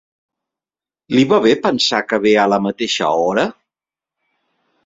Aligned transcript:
Li 1.15 1.25
va 1.33 1.39
bé 1.43 1.51
pensar 1.67 2.01
que 2.13 2.21
ve 2.25 2.33
a 2.45 2.49
la 2.55 2.61
mateixa 2.69 3.13
hora? 3.27 3.45